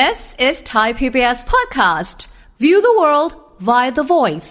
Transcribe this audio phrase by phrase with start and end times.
[0.00, 2.18] This is Thai PBS podcast.
[2.58, 3.32] View the world
[3.68, 4.50] via the voice.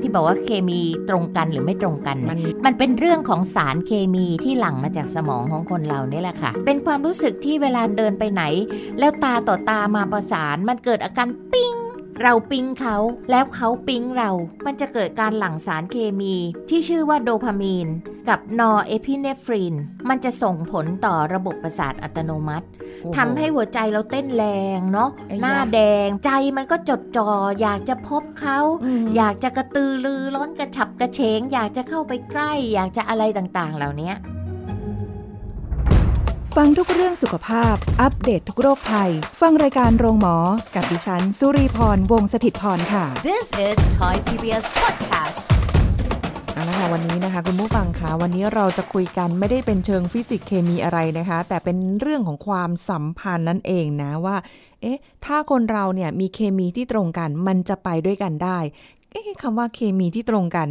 [0.00, 8.42] ที่บอกว่าเคมีตรงกันหรือไม่ตรงกัน มันมันเป็นเรื่องของสารเคมีที่หลั่งมาจากสมองของคนเราเนี่ยแหละค่ะ เป็นความรู้สึกที่เวลาเดินไปไหน
[8.98, 11.74] แล้วตาต่อตามาประสานมันเกิดอาการปิ๊ง
[12.22, 12.96] เราปิ๊งเขา
[13.30, 14.30] แล้วเขาปิ๊งเรา
[14.66, 16.34] มันจะเกิดการหลั่งสารเคมี
[16.68, 17.88] ที่ชื่อว่าโดพามีน
[18.28, 19.74] กับนอร์เอพิเนฟริน
[20.08, 22.66] มันจะส่งผลต่อระบบประสาทอัตโนมัติ
[23.16, 24.44] ทำให้หัวใจเราเต้นแร
[24.78, 27.28] งเนาะไอ้ยะหน้าแดงใจมันก็จดจ่อ
[27.62, 34.12] อยากจะพบเขาอืมอยากจะกระตือรือร้นกระฉับกระเฉง อยากจะเข้าไปใกล้ อยากจะอะไรต่างๆ เหล่านี้
[36.60, 40.36] ฟังทุกเรื่องสุขภาพ อัปเดตททุกโรคภัย ฟังรายการโรงหมอ
[40.74, 45.42] กับดิฉัน สุรีพร วงศิตพรค่ะ This is Thai PBS podcast.
[46.52, 54.36] เอาละค่ะวันนี้นะคะ คุณผู้ฟังคะวันนี้เราจะคุยกันไม่ได้เป็นเชิงฟิสิกส์เคมีอะไรนะคะ แต่เป็นเรื่องของความสัมพันธ์นั่นเองนะว่า
[54.82, 58.58] เอ๊ะ ถ้าคนเราเนี่ยมีเคมีที่ตรงกัน มันจะไปด้วยกันได้
[59.10, 60.68] เอ๊ะคำว่าเคมีที่ตรงกัน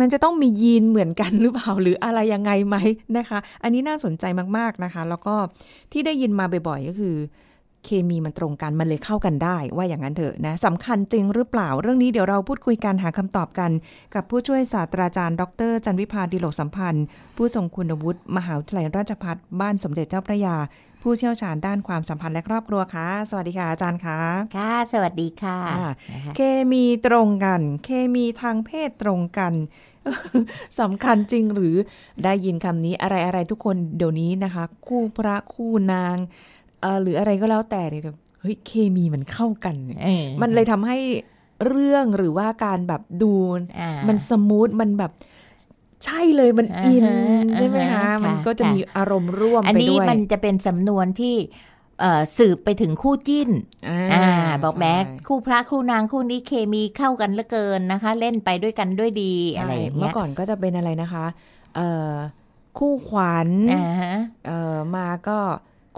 [0.00, 2.76] มันจะต้องมียีนเหมือนกันหรือเปล่าหรืออะไรยังไงไหม
[3.16, 4.24] นะคะ อันนี้น่าสนใจ
[4.56, 5.34] มากๆนะคะ แล้วก็
[5.92, 7.16] ที่ได้ยินมาบ่อยๆ ก็คือ
[7.84, 13.70] เคมีมันตรงกันมันเลยเข้ากันได้ ว่าอย่างนั้นเถอะนะสำคัญจริงหรือเปล่า เรื่องนี้เดี๋ยวเราพูดคุยกันหาคำตอบกัน
[14.14, 17.04] กับผู้ช่วยศาสตราจารย์ ดร จันวิพาดิโลกสัมพันธ์
[17.36, 20.56] ผู้ทรงคุณวุฒิมหาวิทยาลัยราชภัฏบ้านสมเด็จเจ้าพระยา
[21.04, 24.18] ผู้เชี่ยวชาญด้านความสัมพันธ์และครอบครัวค่ะ สวัสดีค่ะอาจารย์ค่ะ
[24.56, 26.40] ค่ะ สวัสดีค่ะค่ะนะคะเค
[26.72, 29.52] มีตรงกัน เคมีทางเพศตรงกัน
[30.80, 31.76] สำคัญจริงหรือ
[32.24, 36.16] ได้ยินคำนี้อะไรอะไรทุกคนเดี๋ยวนี้นะคะ คู่พระคู่นาง
[36.80, 38.02] เอ่อหรืออะไรก็แล้วแต่เนี่ย
[38.40, 40.98] เฮ้ยเคมีมันเข้ากันเนี่ยเออมันเลยทำให้
[41.68, 43.32] เรื่องหรือว่าการแบบดู
[43.80, 45.12] อ่ามันสมูทมันแบบ
[46.04, 47.06] ใช่เลยมันอ่าฮะอิน
[47.56, 51.36] ใช่ไหมอ่าคะฮะมันก็จะค่ะมีอารมณ์ร่วมอันไปนี้ด้วยมันจะเป็นสำนวนที่
[52.00, 53.50] เอ่อสืบไปถึงคู่จิ้น
[54.12, 54.26] อ่า
[54.64, 61.26] บอกแม้ใช่คู่พระคู่นางคู่นี้เคมีเข้ากันเหลือเกินนะคะ เล่นไปด้วยกันด้วยดีอะไรอย่างเมื่เงี้อยก่อนก็จะเป็นอะไรนะคะ
[61.76, 62.14] เอ่อ
[62.78, 64.14] คู่ขวัญอ่าฮะ
[64.46, 65.38] เอ่อมาก็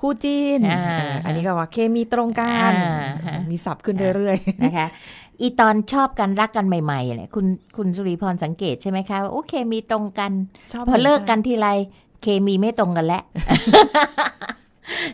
[0.00, 4.86] คู่จิ้นอ่าเอออันนี้ก็ว่าเคมีตรงกันอ่าฮะมีศัพท์ขึ้นเรื่อยนะคะ
[5.40, 11.68] อีตอนชอบกันรักกันใหม่ๆเนี่ยคุณคุณสุริพรสังเกตใช่ไหมคะว่าโอเคมีตรงกันๆชอบพอเลิกกันทีไร
[12.22, 13.22] เคมีไม่ตรงกันแล้ว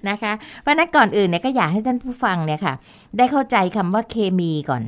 [0.09, 2.75] นะคะเพราะฉะนั้นก่อนอื่นเนี่ยก็อยากให้ท่านผู้ฟังเนี่ยค่ะ
[3.17, 4.83] ได้เข้าใจคำว่าเคมีก่อน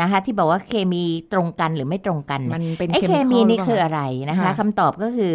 [0.00, 1.02] นะคะ ที่บอกว่าเคมี
[1.32, 5.32] ตรงกันหรือไม่ตรงกันเนี่ยมันเป็นไอ้เคมี chemical นี่หรืคือเปล่าอะไรนะคะค่ะคำตอบก็คือ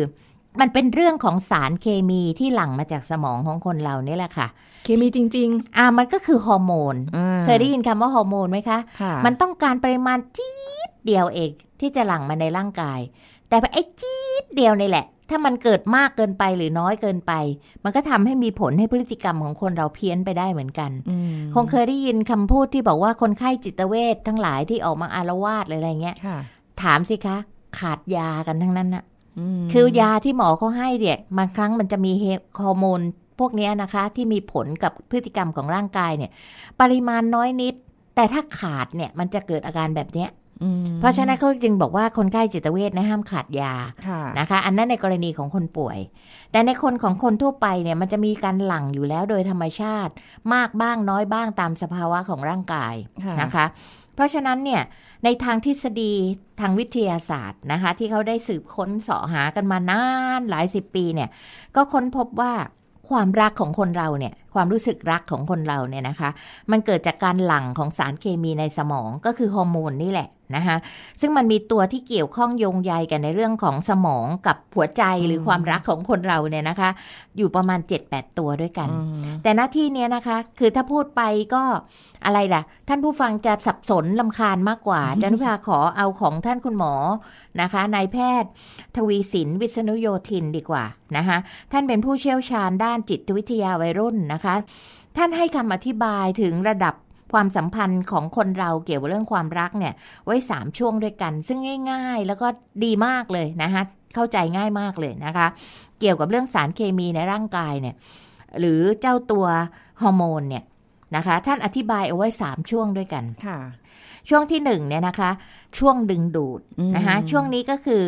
[0.61, 4.47] มันเป็นเรื่องของสารเคมีที่หลั่งมาจากสมองของคนเราเนี่ยแหละค่ะ
[4.83, 10.55] เคมีจริงอ่ามันก็คือฮอร์โมนๆอ่าเคยได้ยินคำว่าฮอร์โมนไหมคะค่ะมันต้องการปริมาณจี๊
[10.88, 12.99] ดเดียวเองที่จะหลั่งมาในร่างกาย
[13.49, 17.33] แต่ไอ้จี๊ดเดียวนี่แหละ ถ้ามันเกิดมากเกินไปหรือน้อยเกินไป
[17.83, 26.37] มันก็ทำให้มีผลให้พฤติกรรมของคนเราเพี้ยนไปได้เหมือนกันอืมคงเคยได้ยินคำพูดที่บอกว่าคนไข้จิตเวชทั้งหลายที่ออกมาอารวาสอะไรเงี้ยค่ะ
[26.81, 27.37] ถามสิคะ
[27.79, 29.05] ขาดยากันทั้งนั้นนะม
[29.73, 32.12] คือยาที่หมอเขาให้เนี่ยบางครั้งมันจะมี
[32.59, 33.01] ฮอร์โมน
[33.40, 36.31] พวกเนี้ยนะคะ ที่มีผลกับพฤติกรรมของร่างกายเนี่ย
[36.81, 37.73] ปริมาณน้อยนิด
[38.16, 40.29] แต่ถ้าขาดเนี่ยมันจะเกิดอาการแบบเนี้ย
[40.63, 43.73] อืมเพราะฉะนั้นเขาจึงบอกว่าคนไข้จิตเวชนะห้ามขาดยา
[44.07, 45.97] ค่ะนะคะ อันนั้นในกรณีของคนป่วย
[46.52, 50.13] แต่ในคนของคนทั่วไปเนี่ยมันจะมีการหลั่งอยู่แล้วโดยธรรมชาติ
[50.53, 52.94] มากบ้างน้อยบ้างตามสภาวะของร่างกาย
[53.25, 53.66] ค่ะนะคะ
[54.16, 54.81] เพราะฉะนั้นเนี่ย
[55.24, 56.14] ในทางทฤษฎี
[56.59, 60.06] ทางวิทยาศาสตร์นะคะที่เขาได้สืบค้นเสาะหากันมานา
[60.40, 61.30] นหลายสิบปีเนี่ย
[61.76, 62.53] ก็ค้นพบว่า
[63.09, 66.30] ความรักของคนเราเนี่ยความรู้สึกรักของคนเราเนี่ยนะคะ
[66.72, 70.78] มันเกิดจากการหลั่งของสารเคมีในสมองก็คือฮอร์โมนนี่แหละ นะคะ
[71.22, 76.89] ซึ่งมันมีตัวที่เกี่ยวข้องโยงใยกันในเรื่องของสมองกับหัวใจหรือความรักของคนเราเนี่ยนะคะ
[77.38, 77.79] อยู่ประมาณ
[78.09, 81.22] 7-8 ตัวด้วยกันอืมแต่หน้าที่เนี้ยนะคะ คือถ้าพูดไป
[81.53, 81.63] ก็
[82.25, 86.94] อะไรล่ะ ท่านผู้ฟังจะสับสนลำคาญมากกว่าจันพิพาขอเอาของท่านคุณหมอ
[87.61, 88.50] นะคะนายแพทย์
[88.95, 90.84] ทวีสินวิษณุโยธินดีกว่า
[91.17, 91.38] นะคะ
[91.72, 94.55] ท่านเป็นผู้เชี่ยวชาญด้านจิตวิทยาวัยรุ่นนะคะ
[95.17, 96.93] ท่านให้คำอธิบายถึงระดับ
[97.35, 99.93] ความสัมพันธ์ของคนเราเกี่ยวกับเรื่องความรักเนี่ย
[100.26, 101.59] ไว้ 3 ช่วงด้วยกัน ซึ่ง
[101.91, 102.47] ง่าย ๆ แล้วก็
[102.84, 103.84] ดีมากเลยนะคะ
[104.16, 105.47] เข้าใจง่ายมากเลยนะคะ
[105.99, 107.96] เกี่ยวกับเรื่องสารเคมีในร่างกายเนี่ย
[108.59, 109.46] หรือเจ้าตัว
[110.02, 110.64] ฮอร์โมนเนี่ย
[111.16, 113.59] นะคะ ท่านอธิบายเอาไว้ 3 ช่วงด้วยกันค่ะ
[114.29, 115.32] ช่วงที่1เนี่ยนะคะ
[115.78, 118.02] ช่วงดึงดูดอืมนะคะช่วงนี้ก็คือ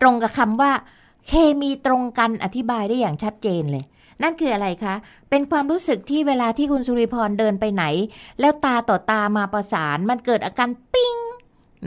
[0.00, 0.72] ตรงกับคำว่า
[1.28, 3.84] เคมีตรงกันอธิบายได้อย่างชัดเจนเลย
[4.22, 4.94] นั่นคืออะไรคะ
[5.30, 7.84] เป็นความรู้สึกที่เวลาที่คุณสุริพรเดินไปไหน
[8.40, 11.16] แล้วตาต่อตามาประสานมันเกิดอาการปิ้ง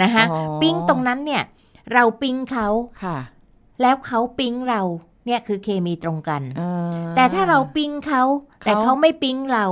[0.01, 1.44] นะคะอ๋อปิ้งตรงนั้นเนี่ย
[1.94, 2.68] เราปิ้งเขา
[3.03, 3.18] ค่ะ
[3.81, 4.81] แล้วเขาปิ้งเรา
[5.25, 6.69] เนี่ยคือเคมีตรงกันเอ่
[7.03, 8.24] อแต่ถ้าเราปิ้งเขา
[8.65, 9.65] แต่เขาเขาไม่ปิ้งเรา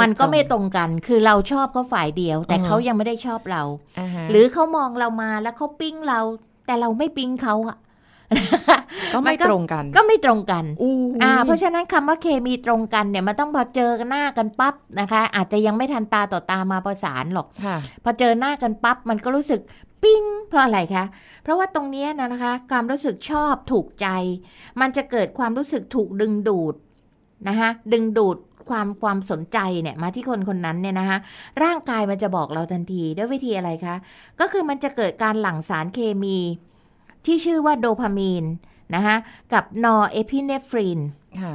[0.00, 3.62] มันก็ไม่ตตรงรงกัน คือเราชอบเขาฝ่ายเดียว แต่อือฮะเขายังไม่ได้ชอบเรา
[3.98, 6.20] อ่าฮะหรือเขามองเรามาแล้วเขาปิ๊งเรา
[6.66, 7.76] แต่เราไม่ปิ๊งเขาอะ
[9.12, 10.92] ก็ไม่มันก็ตรงกัน ก็ไม่ตรงกันอู้
[11.22, 19.60] อ่า เพราะฉะนั้นคำว่าเคมีตรงกันเนี่ยมันต้องพอเจอกันหน้ากันปั๊บนะคะ อาจจะยังไม่ทันตาต่อตามาประสานหรอกค่ะพอเจอหน้ากันปั๊บมันก็รู้สึก
[20.02, 21.04] ปิ้งเพราะอะไรคะ
[21.42, 24.08] เพราะว่าตรงเนี้ยนะนะคะ ความรู้สึกชอบถูกใจ
[24.80, 26.74] มันจะเกิดความรู้สึกถูกดึงดูด
[27.48, 28.36] นะคะดึงดูด
[28.70, 31.18] ความความสนใจเนี่ยมาที่คนคนนั้นเนี่ยนะคะ
[31.64, 33.96] ร่างกายมันจะบอกเราทันทีด้วยวิธีอะไรคะ
[34.40, 36.38] ก็คือมันจะเกิดการหลั่งสารเคมี
[37.26, 38.44] ที่ชื่อว่าโดพามีน
[38.94, 39.16] นะคะ
[39.52, 41.00] กับนอร์เอพิเนฟริน
[41.40, 41.54] ค่ะ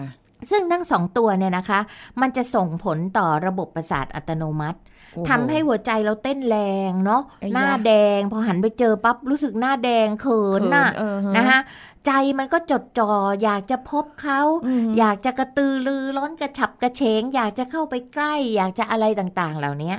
[0.51, 1.79] ซึ่งทั้งสองตัวเนี่ยนะคะ
[2.21, 4.79] มันจะส่งผลต่อระบบประสาทอัตโนมัติ
[5.13, 6.57] โอ้โทำให้หัวใจเราเต้นแร
[6.89, 11.59] งเนาะไอ้ยะหน้าแดง พอหันไปเจอปั๊บรู้สึกหน้าแดงเขินน่ะเออฮนะคะ
[12.05, 13.11] ใจมันก็จดจ่อ
[13.43, 19.93] อยากจะพบเขาอืมอยากจะกระตือรือร้อนกระฉับกระเฉง อยากจะเข้าไปใกล้ อยากจะอะไรต่างๆ เหล่านี้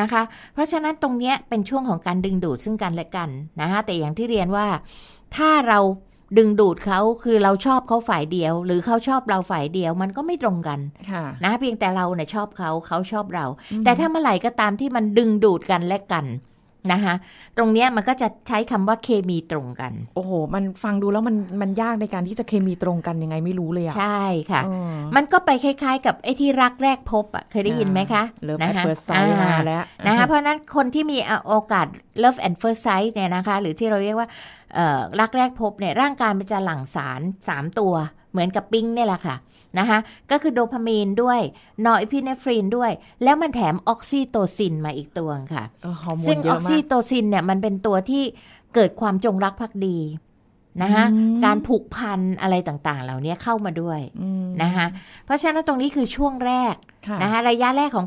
[0.00, 0.22] นะคะ
[0.54, 3.28] เพราะฉะนั้นตรงเนี้ยเป็นช่วงของการดึงดูดซึ่งกันและกัน
[3.60, 4.66] นะคะแต่อย่างที่เรียนว่า
[5.36, 5.78] ถ้าเรา
[6.38, 10.80] ดึงดูดเขาคือเราชอบเขาฝ่ายเดียว หรือเขาชอบเราฝ่ายเดียวมันก็ไม่ตรงกัน
[11.10, 13.46] ค่ะนะเพียงแต่เราเนี่ยชอบเขาเขาชอบเรา
[13.84, 16.24] แต่ถ้าเมื่อไหร่ก็ตามที่มันดึงดูดกันและกัน
[16.92, 17.14] นะคะ
[17.56, 31.18] ตรงเนี้ยมันก็จะใช้คำว่าเคมีตรงกัน โอ้โห มันฟังดูแล้วมันมันยากในการที่จะเคมีตรงกันยังไงไม่รู้เลยอะใช่ค่ะเออมันก็ไปคล้าย ๆ กับไอ้ที่รักแรกพบอะเคยได้ยินไหมคะ love นะ at คะ first sight อ่มาแล้วนะคะเพราะฉะนั้นคนที่มี
[31.48, 31.86] โอกาส
[32.22, 34.28] love at first sight เนี่ยนะคะ หรือที่เราเรียกว่า
[34.74, 37.20] เอ่อรักแรกพบเนี่ยร่างกายมันจะหลั่งสาร
[37.50, 37.94] 3 ตัว
[38.32, 39.36] เหมือนกับปิ๊งเนี่ยแหละค่ะ
[39.78, 39.98] นะคะ
[40.30, 41.40] ก็คือโดพามีนด้วย
[41.84, 42.90] นอร์เอพิเนฟรินด้วย
[43.24, 48.22] แล้วมันแถมออกซิโตซินมาอีกตัวค่ะเออฮอร์โมนเยอะมาก ซึ่งออกซิโตซินเนี่ยมันเป็นตัวที่
[48.74, 49.98] เกิดความจงรักภักดี
[50.82, 54.86] นะคะอืมการผูกพันอะไรต่างๆ เหล่านี้เข้ามาด้วยอืมนะคะ
[55.24, 56.74] เพราะฉะนั้นตรงนี้คือช่วงแรก
[57.08, 58.06] ค่ะนะคะระยะแรกของ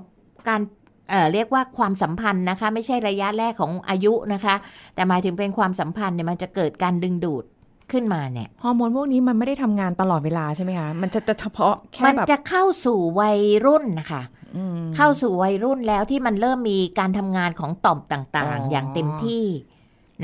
[0.49, 0.61] การ
[1.09, 4.55] เอ่อเรียกว่าความสัมพันธ์นะคะ ไม่ใช่ระยะแรกของอายุนะคะ
[4.95, 7.43] แต่หมายถึงเป็นความสัมพันธ์เนี่ยมันจะเกิดการดึงดูด
[7.91, 14.21] ขึ้นมาเนี่ยฮอร์โมนพวกนี้มันไม่ได้ทำงานตลอดเวลาใช่ไหมคะ มันจะจะเฉพาะแค่มันแบบจะเข้าสู่วัยรุ่นนะคะ
[14.55, 19.45] อืมเข้าสู่วัยรุ่นแล้วที่มันเริ่มมีการทำงานของต่อมต่างอ๋อๆออย่างเต็มที่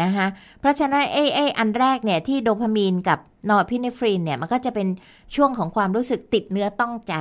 [0.01, 0.27] นะคะ
[0.59, 3.19] เพราะฉะนั้นไอ้ไอ้อันแรกเนี่ยที่โดพามีนกับ
[3.49, 4.87] นอร์พิเนฟรินเนี่ยมันก็จะเป็น
[5.35, 7.15] ช่วงของความรู้สึกติดเนื้อต้องใจ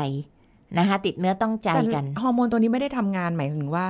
[0.78, 3.86] นะคะติดเนื้อต้องใจแต่กัน ฮอร์โมนตัวนี้ไม่ได้ทำงานหมายถึงว่า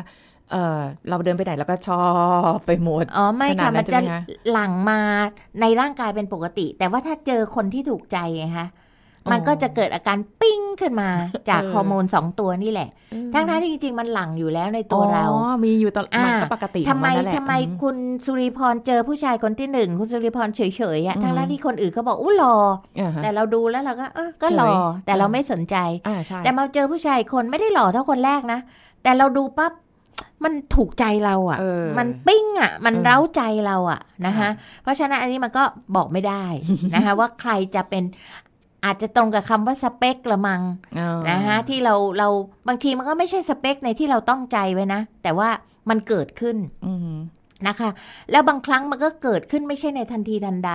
[0.52, 2.06] เออเราเดินไปไหนแล้วก็ชอ
[2.54, 5.00] บไปหมดอ๋อไม่ขนาค่ะดนั้มันนจะใช่ไหมคะหลั่งมา
[5.60, 8.68] ในร่างกายเป็นปกติ แต่ว่าถ้าเจอคนที่ถูกใจไงคะ
[9.32, 11.10] มันก็จะเกิดอาการปิ้งขึ้นมา
[11.50, 12.88] จากเออฮอร์โมนสองตัวนี่แหละ
[13.34, 22.56] ทั้งนั้นที่จริงๆ มันหลั่งอยู่แล้วในตัวเราอ๋อมีอยู่ตลอดอ่ามันก็ปกติทำไมของนนั่นแหละทำไมอืคุณสุริพรเจอผู้ชายคนที่หนึ่งคุณสุริพรเฉยๆอะอืมทั้งนั้นที่คนอื่นเขาบอกอู้หล่อ
[23.00, 24.72] อ่าฮะแต่เราดูแล้วเราก็เออก็เฉยหล่อ
[25.06, 25.76] แต่เราอ่าไม่สนใจ
[26.08, 28.60] อ่าใช่แต่มาเจอผู้ชายอีกคนไม่ได้หล่อเท่าคนแรกนะ
[29.02, 29.72] แต่เราดูปั๊บ
[30.44, 34.50] มันถูกใจเราอะ่ะเออมันปิ้งอะ่ะ มันเออเร้าใจเราอะ่ะนะคะค่ะ
[34.82, 35.64] เพราะฉะนั้นอันนี้มันก็
[35.96, 36.44] บอกไม่ได้
[36.94, 38.04] นะคะว่าใครจะเป็น
[38.84, 40.60] อาจจะตรงกับคำว่าสเปคละมัง
[40.98, 42.28] อ่านะคะที่เราเรา
[42.68, 45.48] บางทีมันก็ไม่ใช่สเปคในที่เราต้องใจไว้นะ แต่ว่า
[45.90, 47.14] มันเกิดขึ้นอืม
[47.68, 47.90] นะคะ
[48.30, 50.72] แล้วบางครั้งมันก็เกิดขึ้นไม่ใช่ในทันทีทันใด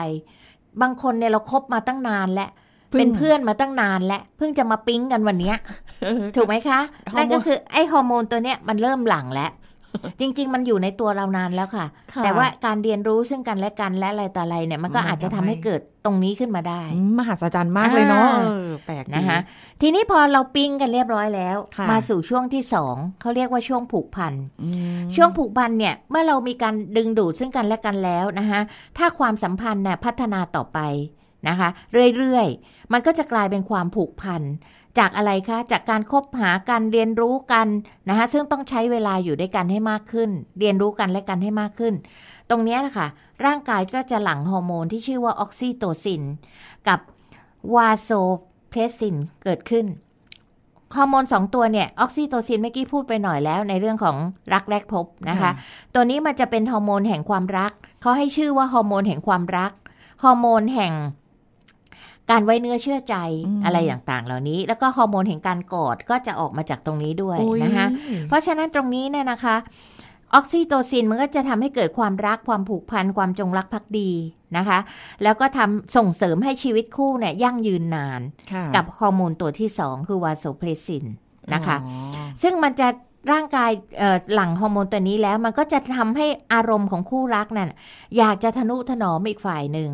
[0.81, 2.49] บางคนเนี่ยเราคบมาตั้งนานแล้ว
[2.97, 5.57] เป็นเพื่อนมาตั้งนานแล้วเพิ่งจะมาปิ๊งกันวันเนี้ย
[6.35, 6.79] ถูกไหมคะ
[7.13, 9.51] ฮอร์โมนนั่นก็คือไอ้ฮอร์โมนตัวเนี้ยมันเริ่มหลั่งแล้ว
[10.19, 19.39] จริง ๆ มันอยู่ในตัวเรานานแล้วค่ะค่ะ แต่ว่าการเรียนรู้ซึ่งกันและกันและอะไรต่ออะไรเนี่ยมันก็มันอาจจะทำทำให้ให้เกิดตรงนี้ขึ้นมาได้อืมมหัศจรรย์มากเลยเนาะอ่าเออแปลกดีนะคะ
[19.81, 28.61] ทีนี้พอเราปิ๊งกันเรียบร้อยแล้วค่ะมาสู่ช่วงที่สองเขาเรียกว่าช่วงผูกพันอืมช่วงผูกพันเนี่ยเมื่อเรามีการดึงดูดซึ่งกันและกันแล้วนะคะ
[28.97, 30.79] ถ้าความสัมพันธ์เนี่ยพัฒนาต่อไป
[31.47, 31.69] นะคะ
[32.17, 34.41] เรื่อยๆ มันก็จะกลายเป็นความผูกพัน
[34.99, 37.67] จากอะไรคะ จากการคบหากันเรียนรู้กัน
[38.09, 41.93] นะคะซึ่งต้องใช้เวลาอยู่ด้วยกันให้มากขึ้น เรียนรู้กันและกันให้มากขึ้น
[42.49, 43.07] ตรงเนี้ยนะคะ
[43.45, 46.21] ร่างกายก็จะหลั่งฮอร์โมนที่ชื่อว่าออกซิโตซิน
[46.87, 46.99] กับ
[47.75, 48.09] วาโซ
[48.69, 49.85] เพรสซินเกิดขึ้น
[50.95, 54.17] ฮอร์โมนสองตัวเนี่ยออกซิโตซินเมื่อกี้พูดไปหน่อยแล้วในเรื่องของ
[54.53, 55.51] รักแรกพบนะคะ
[55.93, 57.71] ตัวนี้มันจะเป็นฮอร์โมนแห่งความรัก
[58.01, 59.71] เขาให้ชื่อว่าฮอร์โมนแห่งความรัก
[60.23, 60.93] ฮอร์โมนแห่ง
[62.31, 63.15] การไว้เนื้อเชื่อใจ
[63.47, 67.87] อืมอะไรต่างๆ เหล่านี้ แล้วก็ฮอร์โมนแห่งการกอดก็จะออกมาจากตรงนี้ด้วยโอ้ยนะคะ
[68.27, 69.55] เพราะฉะนั้นตรงนี้เนี่ยนะคะ
[70.33, 74.11] ออกซิโตซินมันก็จะทำให้เกิดความรักความผูกพันความจงรักภักดี
[74.57, 74.79] นะคะ
[75.23, 81.05] แล้วก็ทำส่งเสริมให้ชีวิตคู่เนี่ยยั่งยืนนานค่ะกับฮอร์โมนตัวที่สองคือวาโซเพรสซิน
[81.53, 81.93] นะคะอ๋อ
[82.43, 82.87] ซึ่งมันจะ
[83.31, 87.71] ร่างกายเอ่อหลั่งฮอร์โมนตัวนี้แล้วมันก็จะทำให้อารมณ์ของคู่รักนั่น
[88.17, 89.89] อยากจะทะนุถนอมอีกฝ่ายหนึ่ง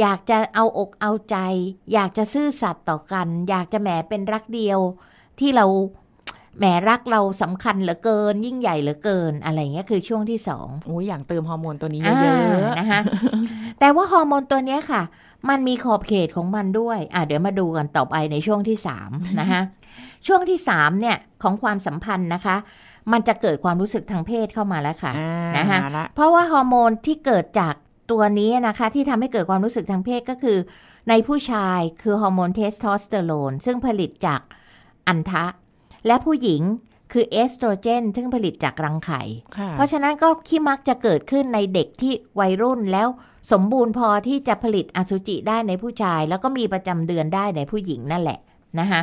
[0.00, 1.36] อยากจะเอาอกเอาใจ
[1.92, 4.78] อยากจะซื่อสัตย์ต่อกัน อยากจะแหมเป็นรักเดียว
[5.40, 5.66] ที่เรา
[6.58, 12.26] แหมรักเราสำคัญเหลือเกิน ยิ่งใหญ่เหลือเกิน อะไรเงี้ยคือช่วงที่สองโอ้ยอยากเติมฮอร์โมนตัวนี้อ่าเย
[12.58, 13.00] อะนะคะ
[13.80, 15.02] แต่ว่าฮอร์โมนตัวเนี้ยค่ะ
[15.48, 19.62] มันมีขอบเขตของมันด้วย อะเดี๋ยวมาดูกันต่อไปในช่วงที่สามนะคะ
[20.26, 22.56] ช่วงที่สามเนี่ย ของความสัมพันธ์นะคะ
[23.12, 27.74] มันจะเกิดความรู้สึกทางเพศเข้ามาแล้วค่ะๆอ่านะคะมาละเพราะว่าฮอร์โมนที่เกิดจาก
[28.10, 30.58] ตัวนี้นะคะ ที่ทำให้เกิดความรู้สึกทางเพศก็คือ
[31.08, 34.40] ในผู้ชายคือฮอร์โมนเทสโทสเตอโรนซึ่งผลิตจาก
[35.08, 35.44] อัณฑะ
[36.06, 36.62] และผู้หญิง
[37.12, 39.20] คือเอสโตรเจน ซึ่งผลิตจากรังไข่
[39.58, 43.08] ค่ะเพราะฉะนั้นก็ขี้มักจะเกิดขึ้นในเด็กที่วัยรุ่นแล้ว
[43.52, 48.38] สมบูรณ์พอที่จะผลิตอสุจิได้ในผู้ชาย แล้วก็มีประจำเดือนได้ในผู้หญิงนั่นแหละ
[48.80, 49.00] นะคะ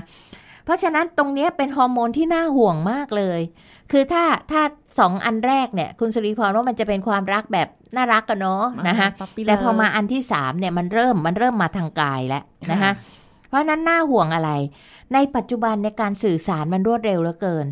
[0.66, 3.40] เพราะฉะนั้นตรงเนี้ยเป็นฮอร์โมนที่น่าห่วงมากเลย
[3.92, 4.62] คือถ้าถ้า
[5.00, 12.92] สองอันแรกเนี่ย คุณสุริพรว่ามันจะเป็นความรักแบบน่ารักกันเนาะนะคะ puppy แต่พอ love มาอันที่สามเนี่ยมันเริ่มมันเริ่มมาทางกายแล้วนะคะค่ะ
[13.48, 14.52] เพราะฉะนั้นน่าห่วงอะไร
[15.14, 17.66] ในปัจจุบันในการสื่อสารมันรวดเร็วเหลือเกิน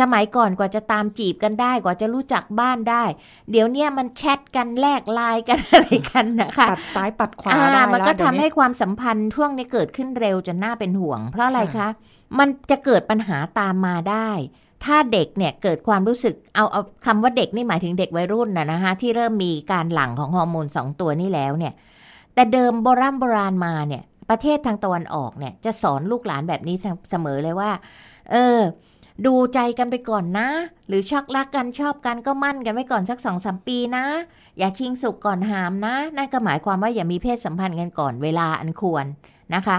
[0.00, 3.04] สมัยก่อนกว่าจะตามจีบกันได้กว่าจะรู้จักบ้านได้
[3.50, 11.88] เดี๋ยวเนี้ยมันแชทกันแลกไลน์กันอะไรกันนะคะปัดซ้ายปัดขวาอ่าได้มันก็แล้วเดี๋ยวนี้ความสัมพันธ์ช่วงนี้เกิดขึ้นเร็วจนน่าเป็นห่วง เพราะอะไรค่ะคะ
[12.38, 14.30] มันจะเกิดปัญหาตามมาได้
[14.84, 21.72] ถ้าเด็กเนี่ยเกิดความรู้สึกเอาเอาคำว่าเด็กนี่หมายถึงเด็กวัยรุ่นนะนะคะที่เริ่มมีการหลั่งของฮอร์โมนสองตัวนี้แล้วเนี่ย
[22.34, 26.76] แต่เดิมโบราณโบราณมาเนี่ย ประเทศทางตะวันออกเนี่ย จะสอนลูกหลานแบบนี้
[27.10, 27.70] เสมอเลยว่า
[28.30, 28.60] เออ
[29.26, 30.48] ดูใจกันไปก่อนนะ
[30.88, 34.04] หรือชักรักกันชอบกันก็มั่นกันไว้ก่อนสักสองสามปีนะ
[34.58, 39.04] อย่าชิงสุกก่อนหามนะนั่นก็หมายความว่าอย่ามีเพศสัมพันธ์กันก่อนเวลาอันควร
[39.54, 39.76] นะคะ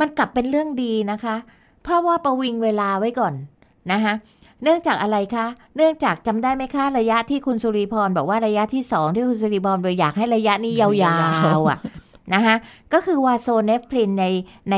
[0.00, 1.36] มันกลับเป็นเรื่องดีนะคะ
[1.82, 3.34] เพราะว่าประวิงเวลาไว้ก่อน
[3.92, 4.14] นะคะ
[4.62, 5.46] เนื่องจากอะไรคะ
[5.76, 10.88] เนื่องจากจำได้ไหมคะระยะที่คุณสุริพรบอกว่าระยะที่สองที่คุณสุริพรอยากให้ระยะนี้ยา
[11.58, 11.78] วๆอะ
[12.34, 12.54] นะคะ
[12.92, 14.26] ก็คือวาโซเนฟพรินใน
[14.70, 14.76] ใน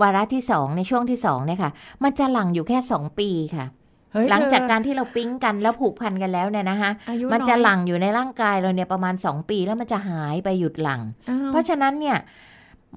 [0.00, 1.70] วาระที่สองในช่วงที่สองเนี่ยค่ะ
[2.02, 3.66] มันจะหลังอยู่แค่สองปีค่ะ
[4.12, 12.18] เฮ้ยหลังจากเธอการที่เราปิ๊งกันแล้วผูกพันกันแล้วเนี่ยนะคะอายุมันจะอยหลั่งอยู่ในร่างกายเราเนี่ยประมาณ 2 ปีแล้วมันจะหายไปหยุดหลั่งอ้าวเพราะฉะนั้นเนี่ย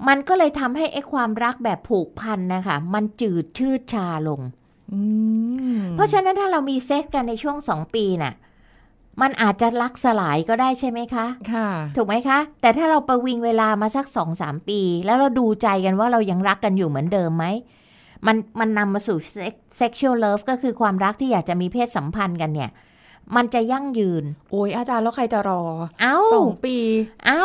[0.08, 4.40] มันก็เลยทำให้ไอ้ความรักแบบผูกพันนะคะ มันจืดชืดชาลง
[4.92, 5.00] อื
[5.76, 8.34] มเพราะฉะนั้นถ้าเรามีเซ็กซ์กันในช่วงสองปีน่ะ
[9.22, 17.46] มันอาจจะรักสลายก็ได้ใช่ไหมคะ ค่ะ ถูกไหมคะ แต่ถ้าเราประวิงเวลามาสักสองสามปี แล้วเราดูใจกันว่าเรายังรักกันอยู่เหมือนเดิมไหม
[18.26, 22.70] มันมันนำมาสู่ sex- sexual love ก็คือความรักที่อยากจะมีเพศสัมพันธ์กันเนี่ย
[23.36, 25.62] มันจะยั่งยืน โอ้ยอาจารย์แล้วใครจะรอ
[26.00, 26.76] เอ้าสองปี
[27.26, 27.44] เอ้า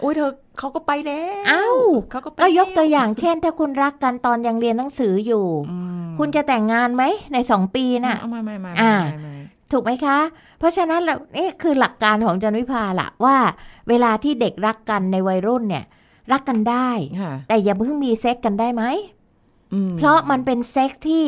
[0.00, 1.66] โอ้ยเธอเขาก็ไปแล้วเอ้า
[2.10, 9.35] เขาก็ไปก็ยกตัวแล้อย่างเช่น ถ้าคุณรักกันตอนยังเรียนหนังสืออยู่อืมคุณจะแต่งงานไหมในสองปีน่ะเอาไม่ไม่ไม่อ่าไม่ไม่
[9.72, 10.18] ถูกไหมคะ
[10.58, 13.36] เพราะฉะนั้นเรานี่คือหลักการของจันวิภาละว่า
[13.88, 15.84] เวลาที่เด็กรักกันในวัยรุ่นเนี่ย
[16.32, 16.88] รักกันได้
[17.20, 18.84] ค่ะแต่อย่าเพิ่งมีเซ็กกันได้ไหม
[19.72, 21.26] อืมเพราะมันเป็นเซ็กที่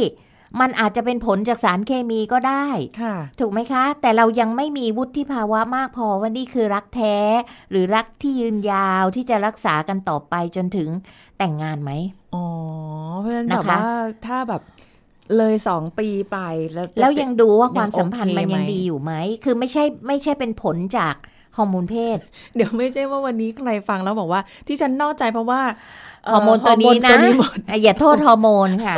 [0.61, 2.67] มันอาจจะเป็นผลจากสารเคมีก็ได้
[3.03, 7.17] ค่ะถูกไหมคะ แต่เรายังไม่มีวุฒิภาวะมากพอว่านี่คือรักแท้
[7.71, 10.89] หรือรักที่ยืนยาวที่จะรักษากันต่อไปจนถึง
[11.39, 11.91] แต่งงานไหม
[12.35, 12.47] อ๋อ
[13.21, 13.81] เพราะฉะนั้นนะคะแบบว่า
[14.27, 14.63] ถ้าแบบ
[15.37, 16.39] เลยสองปีไป
[16.75, 19.13] แล้วจะแล้วยังดูว่ายังความสัมพันธ์โอเคมันยังไหมดีอยู่ไหม
[19.45, 21.15] คือไม่ใช่ไม่ใช่เป็นผลจาก
[21.57, 22.19] ฮอร์โมนเพศ
[22.55, 28.97] เดี๋ยวไม่ใช่ว่าวันนี้ใครฟังแล้วบอกว่า ที่ฉันนอกใจเพราะว่าเฮอร์โมนตัวนี้ฮอร์โมนะหมดอะอย่าโทษฮอร์โมนค่ะ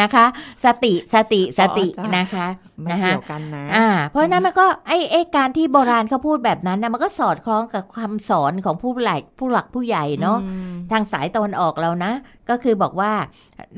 [0.00, 0.26] นะคะ
[0.64, 2.46] สติสติสติอ๋อจ้ะนะคะ
[2.82, 12.12] ไม่นะคะเกี่ยวกันนะอ่า เพราะฉะนั้นมันก็ไอ้ไอ้การที่โบราณเขาพูดแบบนั้นนะมันก็สอดคล้องกับคำสอนของผู้หลักผู้หลักผู้ใหญ่เนาะอืมทางสายตะวันออกเรานะ
[12.50, 13.12] ก็คือบอกว่า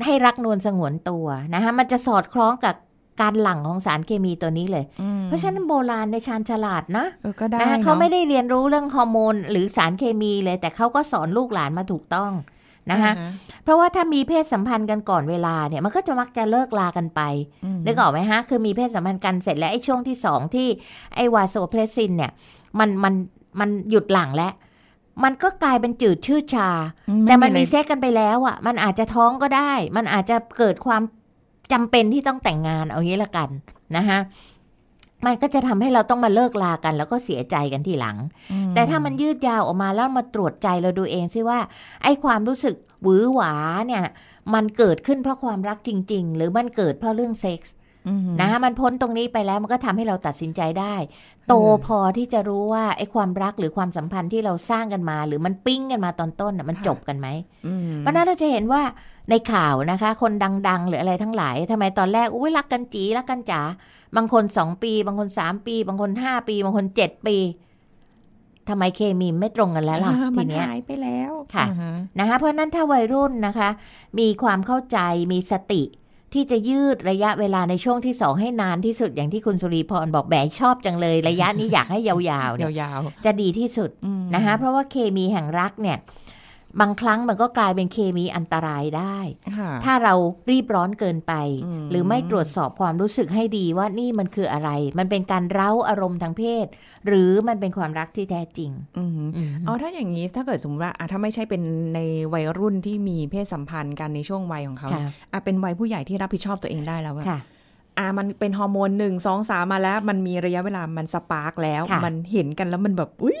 [0.05, 2.75] ให้รักนวลสงวนตัวนะคะมันจะสอดคล้องกับ
[3.21, 12.31] การหลั่งของสารเคมีตัวนี้เลยอืมเพราะฉะนั้นโบราณในชาญฉลาดนะเออก็ได้นะนะเขาไม่ได้เรียนรู้เรื่องฮอร์โมน หรือสารเคมีเลย แต่เขาก็สอนลูกหลานมาถูกต้อง
[12.91, 17.21] นะคะอ่าฮเพราะว่าถ้ามีเพศสัมพันธ์กันก่อนเวลาเนี่ยมันก็จะมักจะเลิกลากันไป
[17.75, 20.67] มนึกออกไหมฮะคือมีเพศสัมพันธ์กันเสร็จแล้วไอ้ช่วงที่สองที่
[21.15, 22.31] ไอ้วาโซเพลซินเนี่ย
[22.79, 23.13] มันมัน
[23.59, 24.53] มันหยุดหลังแล้ว
[25.23, 26.69] มันก็กลายเป็นจืดชืดชา
[27.09, 31.01] อืแต่มันมีอะไรเซ็กกันไปแล้วอะ มันอาจจะท้องก็ได้ มันอาจจะเกิดความ
[31.73, 33.49] จำเป็นที่ต้องแต่งงานเอางี้ละกัน
[33.97, 34.19] นะคะ
[35.25, 38.17] มันก็จะทำให้เราต้องมาเลิกลากัน แล้วก็เสียใจกันทีหลัง
[38.51, 41.59] อืแต่ถ้ามันยืดยาวออกมาแล้วมาตรวจใจเราดูเองซิว่า
[42.03, 43.53] ไอ้ความรู้สึกหวือหวา
[43.87, 44.03] เนี่ย
[44.53, 47.73] มันเกิดขึ้นเพราะความรักจริง ๆ หรือมันเกิดเพราะเรื่องเซ็กส์
[48.07, 50.95] อืมนะคะมันพ้นตรงนี้ไปแล้วมันก็ทำให้เราตัดสินใจได้
[51.47, 57.27] โตเออพอที่จะรู้ว่าไอ้ความรักหรือความสัมพันธ์ที่เราสร้างกันมา หรือมันปิ้งกันมาตอนต้นน่ะมันจบกันไหม
[57.67, 58.81] อืมเพราะฉะนั้นเราจะเห็นว่า
[59.29, 60.31] ในข่าวนะคะ คน
[60.67, 63.61] ดัง ๆ หรืออะไรทั้งหลายทำไมตอนแรกอุ้ยรักกันจีรักกันจ๋า
[64.15, 67.37] บางคนสองปี บางคนสามปี บางคนห้าปี บางคนเจ็ดปี
[68.69, 71.83] ทำไมเคมีไม่ตรงกันแล้วล่ะอ่าทีมันเนี้ยหายไปแล้วค่ะอ่าฮ
[72.19, 73.69] นะคะเพราะฉะนั้นถ้าวัยรุ่นนะคะ
[74.19, 74.97] มีความเข้าใจ
[75.31, 75.83] มีสติ
[76.33, 82.15] ที่จะยืดระยะเวลาในช่วงที่สองให้นานที่สุดอย่างที่คุณสุรีพรบอกแหมชอบจังเลย ระยะนี้อยากให้ยา
[82.49, 85.97] วๆเนี่ยยาวจะดีที่สุดๆอืมนะคะเพราะว่าเคมีแห่งรักเนี่ย
[86.81, 89.17] บางครั้งมันก็กลายเป็นเคมีอันตรายได้
[89.57, 90.13] ค่ะถ้าเรา
[90.51, 91.33] รีบร้อนเกินไป
[91.65, 94.69] อืมหรือไม่ตรวจสอบความรู้สึกให้ดีว่านี่มันคืออะไร
[94.99, 96.65] มันเป็นการเร้าอารมณ์ทางเพศ
[97.07, 101.61] หรือมันเป็นความรักที่แท้จริงอืมอืมอ๋อถ้าอย่างนี้ถ้าเกิดสมมติว่าอะถ้าไม่ใช่เป็น
[101.95, 101.99] ใน
[102.33, 107.39] วัยรุ่นที่มีเพศสัมพันธ์กันในช่วงวัยของเขาค่ะอะเป็นวัยผู้ใหญ่ที่รับผิดชอบตัวเองได้แล้วอะค่ะ
[107.97, 113.39] อะมันเป็นฮอร์โมนหนึ่งสองสามมาแล้ว มันมีระยะเวลามันสปาร์กแล้วค่ะมันเห็นกันแล้วมันแบบอุ้ย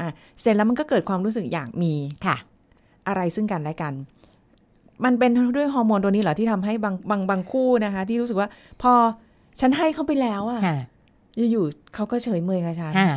[0.00, 1.94] ค่ะเสร็จแล้วมันก็เกิดความรู้สึกอยากมี
[2.26, 2.36] ค่ะ
[3.08, 3.94] อะไรซึ่งกันและกัน
[5.04, 8.48] มันเป็นด้วยฮอร์โมนตัวนี้เหรอที่ทำให้บางบางบางคู่นะคะ ที่รู้สึกว่า
[8.82, 8.92] พอ
[9.60, 10.78] ฉันให้เขาไปแล้วอะค่ะ
[11.50, 13.12] อยู่ๆเขาก็เฉยเมยกับฉันค่ะ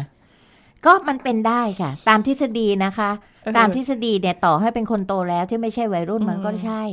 [0.86, 3.10] ก็มันเป็นได้ค่ะ ตามทฤษฎีนะคะ
[3.44, 6.84] เออตามทฤษฎีเนี่ยต่อให้เป็นคนโตแล้วที่ไม่ใช่วัยรุ่นอืมมันก็ใช่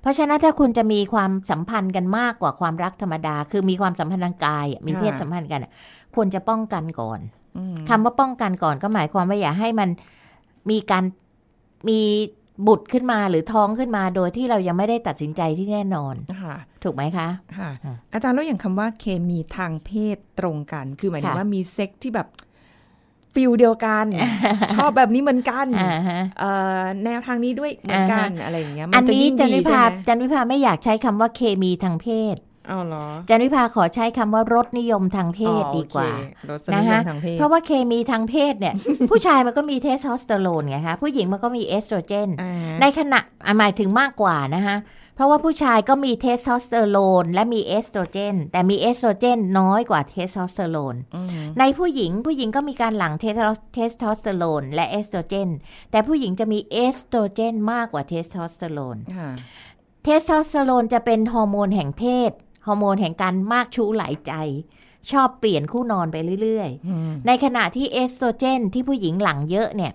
[0.00, 5.70] เพราะฉะนั้นถ้าคุณจะมีความสัมพันธ์กันมากกว่าความรักธรรมดา คือมีความสัมพันธ์ทางกายอะมีเพศสัมพันธ์กันอะ
[6.14, 7.37] ควรจะป้องกันก่อนอืม
[7.88, 9.88] คำว่าป้องกันก่อนก็หมายความว่าอย่าให้มัน
[10.70, 11.04] มีการ
[11.88, 12.00] มี
[12.66, 22.28] บุตรขึ้นมาหรือท้องขึ้นมาโดยที่เรายังไม่ได้ตัดสินใจที่แน่นอนค่ะถูกไหมคะค่ะค่ะอาจารย์แล้วอย่างคำว่าเคมีทางเพศตรงกัน คือหมายถึงค่ะว่ามีเซ็กส์ที่แบบ
[23.34, 24.06] feel เดียวกัน
[24.74, 32.36] ชอบแบบนี้เหมือนกันอ่าฮะเอ่อแนวทางนี้ด้วยเหมือนกันอะไรอย่างเงี้ยมันจะยิ่งดีใช่ไหม อันนี้จันวิภาจันวิภาไม่อยากใช้คำว่าเคมีทางเพศ
[32.68, 38.74] เอาเหรอจันวิภาขอใช้คำว่ารสนิยมทางเพศอ๋อดีกว่าโอเครสนินะฮะทางเพศเพราะว่าเคมีทางเพศเนี่ย
[39.10, 44.76] ผู้ชายมันก็มีเทสโทสเตอโรนไงคะผู้หญิงมันก็มีเอสโตรเจนอ่าในขณะอะหมายถึงมากกว่านะคะ
[45.16, 53.34] เพราะว่าผู้ชายก็มีเทสโทสเตอโรนและมีเอสโตรเจน แต่มีเอสโตรเจนน้อยกว่าเทสโทสเตอโรนอืมในผู้หญิงผู้หญิงก็มีการหลั่งเทส
[53.74, 55.48] เทสโทสเตอโรนและเอสโตรเจน
[55.90, 59.30] แต่ผู้หญิงจะมีเอสโตรเจนมากกว่าเทสโทสเตอโรนค่ะ
[60.04, 62.32] เทสโทสเตอโรนจะเป็นฮอร์โมนแห่งเพศ
[62.68, 64.32] ฮอร์โมนแห่งการมากชู้หลายใจ
[65.10, 69.92] ชอบเปลี่ยนคู่นอนไปเรื่อยอืมๆในขณะที่เอสโตรเจนที่ผู้หญิงหลั่งเยอะเนี่ย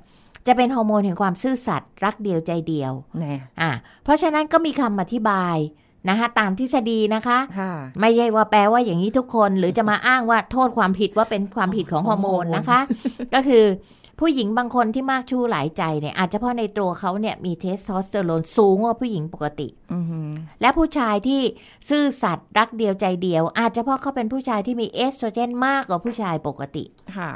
[0.47, 3.71] จะเป็นฮอร์โมนแห่งความซื่อสัตย์รักเดียวใจเดียวแน่อะ
[4.03, 5.57] เพราะฉะนั้นก็มีคำอธิบาย
[6.09, 12.79] นะคะตามทฤษฎีนะคะค่ะไม่ใช่ว่าแปลว่าอย่างนี้ทุกคน หรือจะมาอ้างว่าโทษความผิดว่าเป็นความผิดของฮอร์โมนนะคะ
[13.33, 13.65] ก็คือ
[14.19, 19.99] ผู้หญิงบางคนที่มากชู้หลายใจเนี่ยอาจจะเพราะในตัวเขาเนี่ยมีเทสโทสเตอโรนสูงกว่าผู้หญิงปกติอื
[20.29, 21.41] มและผู้ชายที่
[21.89, 26.85] ซื่อสัตย์รักเดียวใจเดียว อาจจะเพราะเขาเป็นผู้ชายที่มีเอสโตรเจนมากกว่าผู้ชายปกติ
[27.17, 27.31] ค่ะ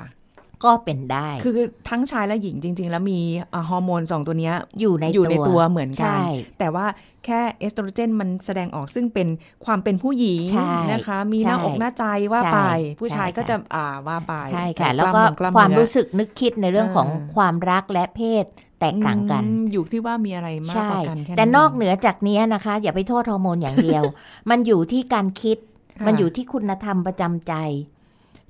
[0.66, 1.54] ก็เป็นได้ คือ
[1.90, 3.20] ทั้งชายและหญิงจริง ๆ แล้วมี
[3.54, 6.22] อ่าฮอร์โมนสองตัวเนี้ยอยู่ในอยู่ในตัวเหมือนกันใช่
[6.60, 6.86] แต่ว่า
[7.26, 9.28] แค่เอสโตรเจนมันแสดงออกซึ่งเป็น
[9.66, 18.46] ความเป็นผู้หญิงใช่นะคะ มีหน้าใช่อกหน้าใจว่าไปใช่ผู้ชายใช่ก็ค่ะจะอ่าว่าไปใช่ค่ะต่แล้วก็ล้ความเนื้อรู้สึกนึกคิดในเรื่องของเออความรักและเพศ
[18.80, 24.04] แตกต่างกันอืมอยู่ที่ว่ามีอะไรมากใช่กว่ากันค่แต่นอกเงเหนือจากนี้นะคะ อย่าไปโทษฮอร์โมนอย่างเดียว
[24.50, 25.58] มันอยู่ที่การคิด
[26.00, 27.54] ค่ะมันอยู่ที่คุณธรรมประจำใจ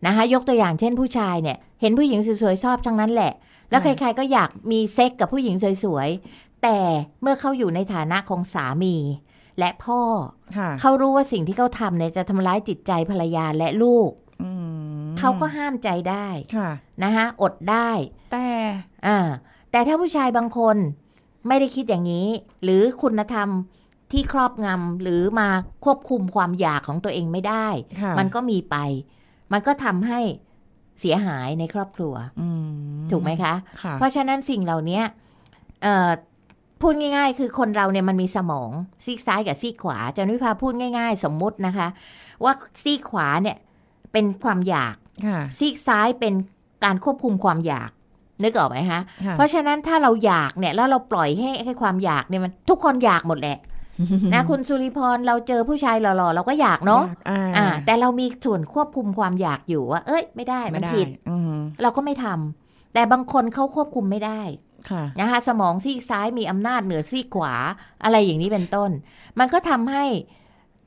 [0.06, 3.34] นะคะยกตัวอย่างเช่นผู้ชายเนี่ย เห็นผู้หญิงสวยๆชอบทั้งนั้นแหละ
[3.70, 6.78] แล้วใครๆก็อยากมีเซ็กกับผู้หญิงสวยๆ แต่
[7.22, 8.96] เมื่อเขาอยู่ในฐานะของสามี
[9.60, 10.02] และพ่อ
[10.58, 14.10] ค่ะเขารู้ว่าสิ่งที่เขาทำเนี่ยจะทำร้ายจิตใจภรรยาและลูก
[14.44, 14.50] อื
[15.06, 16.70] มเขาก็ห้ามใจได้ค่ะ
[17.04, 17.90] นะคะอดได้
[18.32, 18.48] แต่
[19.08, 19.18] อ่า
[19.72, 20.78] แต่ถ้าผู้ชายบางคน
[21.48, 22.28] ไม่ได้คิดอย่างนี้
[22.64, 23.50] หรือคุณธรรม
[24.12, 25.50] ที่ครอบงำหรือมา
[25.86, 27.68] ควบคุมความอยากของตัวเองไม่ได้
[28.02, 28.76] ค่ะมันก็มีไป
[29.52, 30.20] มันก็ทำให้
[31.00, 35.02] เสียหายในครอบครัวอืมถูกไหมคะค่ะเพราะฉะนั้นสิ่งเหล่านี้
[35.84, 36.10] เอ่อ
[36.82, 38.72] พูดง่าย ๆ คือคนเราเนี่ยมันมีสมอง
[39.06, 41.88] ซีกซ้ายกับซีกขวาอาจารย์วิภาพูดง่าย ๆ สมมุตินะคะ
[42.44, 43.58] ว่าซีกขวาเนี่ย
[44.12, 44.96] เป็นความอยาก
[45.28, 46.34] ค่ะซีกซ้ายเป็น
[46.84, 47.90] การควบคุมความอยาก
[48.44, 53.58] นึกออกไหมคะค่ะเพราะฉะนั้นถ้าเราอยากเนี่ยแล้วเราปล่อยให้ให้ความอยากเนี่ยมันทุกคนอยากหมดแหละ
[54.34, 64.42] นะคุณสุริพรเราเจอผู้ชายหล่อๆ เราก็อยากเนาะอ่าอ่า แต่เรามีส่วนควบคุมความอยากอยู่ว่า เอ้ย ไม่ได้มันไม่ได้ผิดอืมเราก็ไม่ทำแต่บางคนเขาควบคุมไม่ได้
[64.90, 67.54] ค่ะนะคะสมองซีกซ้ายมีอำนาจเหนือซีกขวา
[68.04, 68.90] อะไรอย่างนี้เป็นต้น
[69.40, 70.04] มันก็ทำให้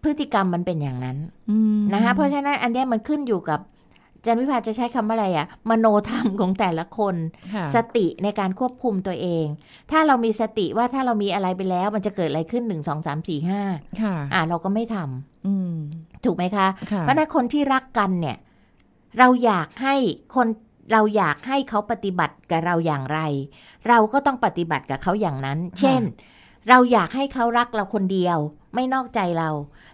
[0.02, 1.16] พฤติกรรมมันเป็นอย่างนั้น
[1.50, 3.79] อืมนะคะเพราะฉะนั้นอันเนี้ยมันขึ้นอยู่กับอา
[4.24, 7.14] จันวิภาจะใช้คำว่าอะไรอะมโนธรรมของแต่ละคน
[7.54, 9.46] ค่ะสติในการควบคุมตัวเอง
[9.90, 13.62] ถ้าเรามีสติว่าถ้าเรามีอะไรไปแล้ว มันจะเกิดอะไรขึ้นหนึ่งสองสามสี่ห้า
[14.00, 15.74] ค่ะอ่าเราก็ไม่ทำอืม
[16.24, 18.36] ถูกไหมคะค่ะเพราะฉะนั้นคนที่รักกันเนี่ย
[19.18, 19.94] เราอยากให้
[20.34, 20.46] คน
[20.92, 23.20] เราอยากให้เขาปฏิบัติกับเราอย่างไร
[23.88, 26.02] เราก็ต้องปฏิบัติกับเขาอย่างนั้น เช่น
[26.68, 28.38] เราอยากให้เขารักเราคนเดียว
[28.74, 29.50] ไม่นอกใจเรา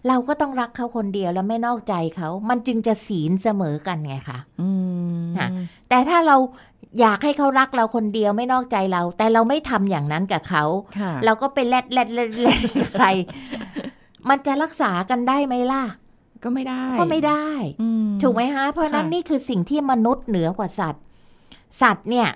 [0.09, 4.71] เราก็ต้องรักเขาคนเดียวแล้วไม่นอกใจเขา มันจึงจะศีลเสมอกันไงคะอื
[5.23, 5.49] มค่ะ
[5.88, 6.37] แต่ถ้าเรา
[7.01, 10.64] อยากให้เขารักเราคนเดียวไม่นอกใจเรา แต่เราไม่ทำอย่างนั้นกับเขา
[10.99, 12.61] ค่ะเราก็ไปแลดแลดแลดแลด
[12.97, 13.07] ใคร
[14.29, 15.85] มันจะรักษากันได้ไหมล่ะ
[16.45, 17.47] ก็ไม่ได้ ก็ไม่ได้
[17.83, 21.03] อืมถูกไหมฮะ เพราะฉะนั้นค่ะนี่คือสิ่งที่มนุษย์เหนือกว่าสัตว์
[21.83, 22.29] สัตว์เนี่ย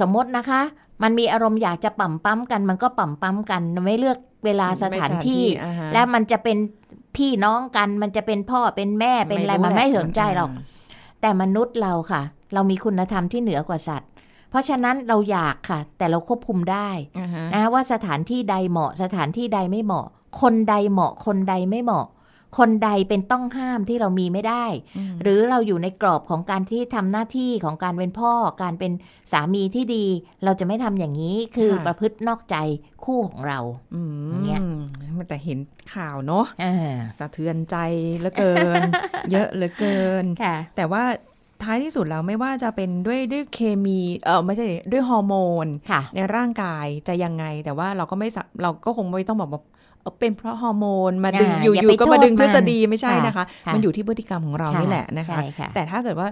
[0.00, 0.60] สมมตินะคะ
[1.02, 6.56] มันมีอารมณ์อยากจะปั่มปั๊มกัน มันก็ปั่มปั๊มกัน ไม่เลือกเวลาสถานที่อ่าฮะและมันจะเป็น
[7.16, 10.50] พี่น้องกันมันจะเป็นพ่อเป็นแม่เป็นอะไรมันไม่สนใจหรอก
[11.20, 12.22] แต่มนุษย์เราค่ะ
[12.54, 14.08] เรามีคุณธรรมที่เหนือกว่าสัตว์
[14.50, 16.88] เพราะฉะนั้นเราอยากค่ะ แต่เราควบคุมได้
[17.20, 20.06] อ่าฮะนะว่าสถานที่ใดเหมาะสถานที่ใดไม่เหมาะ
[20.40, 22.06] คนใดเหมาะคนใดไม่เหมาะ
[22.58, 28.32] คนใดเป็นต้องห้ามที่เรามีไม่ได้อืมหรือเราอยู่ในกรอบของการที่ทำหน้าที่ของการเป็นพ่อ
[28.62, 28.92] การเป็น
[29.32, 30.06] สามีที่ดี
[30.44, 32.56] เราจะไม่ทำอย่างนี้คือประพฤตินอกใจ
[33.04, 33.60] คู่ของเรา
[33.94, 34.60] อืมเนี่ย
[35.28, 35.58] แต่เห็น
[35.94, 36.74] ข่าวเนาะอ่า
[37.18, 37.76] สะเทือนใจ
[38.18, 38.80] เหลือเกิน
[39.30, 41.02] เยอะเหลือเกินค่ะแต่ว่า
[41.62, 49.62] ท้ายที่สุดแล้วไม่ว่าจะเป็นด้วยด้วยเคมีเออไม่ใช่ด้วยฮอร์โมนค่ะในร่างกายจะยังไง แต่ว่าเราก็ไม่สะเราก็คงไม่ต้องบอกว่า
[50.06, 56.28] เออเป็นเพราะฮอร์โมนมาดึงอ่าอยู่อย่าอยู่ไปก็มาดึงโททษฤษฎีไม่ใช่มันนะคะค่ะมันอยู่ที่พฤติกรรมของเรานี่แหละนะคะใช่ค่ะแต่ถ้าเกิดว่า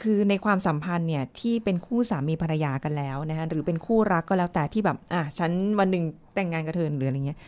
[0.00, 6.04] คือในความสัมพันธ์เนี่ยที่เป็นคู่สามีภรรยากันแล้วนะคะหรือเป็นคู่รักก็แล้วแต่ที่แบบอะฉันวันหนึ่ง
[6.34, 7.38] แต่งงานกับเธอหรืออะไรเงี้ย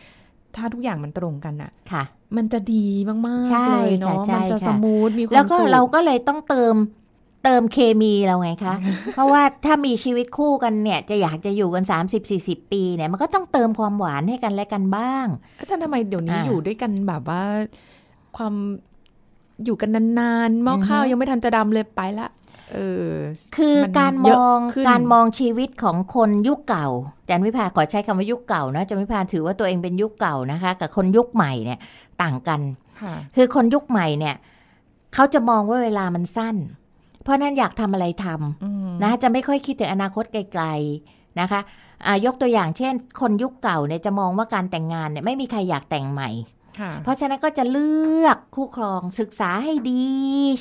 [0.55, 2.03] ถ้าทุกอย่างมันตรงกันอะค่ะ
[2.37, 6.75] มันจะดีมากใช่ๆเลยเนาะค่ะใช่มันจะค่ะ smooth มีความแล้วก็สุขเราก็เลยต้องเติม
[7.45, 8.75] เติมเคมีเราไงคะ
[9.13, 11.83] เพราะว่าถ้ามีชีวิตคู่กันเนี่ย จะอยากจะอยู่กัน
[12.27, 15.27] 30-40 ปีเนี่ย มันก็ต้องเติมความหวานให้กันและกันบ้าง
[15.59, 17.43] อาจารย์ทำไมเดี๋ยวนี้อ่าอยู่ด้วยกันแบบว่า
[18.37, 18.53] ความ
[19.65, 22.29] อยู่กันนานๆหม้ออือฮึข้าวยังไม่ทันจะดำเลยไปละ
[22.73, 22.77] เอ
[23.09, 23.11] อ
[23.57, 26.87] คือมันการมเยอะองขึ้นการมองชีวิตของคนยุคเก่า
[27.29, 31.79] จันวิภาขอใช้คำว่ายุคเก่านะจันวิภาถือว่าตัวเองเป็นยุคเก่านะคะ กับคนยุคใหม่เนี่ย
[32.21, 32.61] ต่างกัน
[33.01, 34.35] ค่ะคือคนยุคใหม่เนี่ย
[35.13, 36.55] เขาจะมองว่าเวลามันสั้น
[37.25, 41.59] เพราะนั้นอยากทำอะไรทำอืมนะจะไม่ค่อยคิดถึงอนาคตไกลๆนะคะ
[42.05, 46.29] อ่ายกตัวอย่างเช่น คนยุคเก่าเนี่ยจะมองว่าการแต่งงานเนี่ยไม่มีใครอยากแต่งใหม่
[46.79, 47.91] ค่ะเพราะฉะนั้นก็จะเลื
[48.25, 50.03] อกคู่ครองศึกษาให้ดี